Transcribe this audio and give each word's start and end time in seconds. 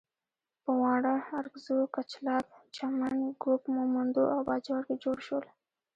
په 0.63 0.71
واڼه، 0.81 1.15
ارکزو، 1.39 1.77
کچلاک، 1.95 2.45
چمن، 2.75 3.15
ږوب، 3.41 3.61
مومندو 3.75 4.23
او 4.33 4.39
باجوړ 4.47 4.81
کې 4.87 4.95
جوړ 5.03 5.17
شول. 5.27 5.45